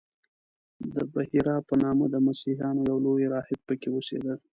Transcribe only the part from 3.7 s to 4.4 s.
کې اوسېده.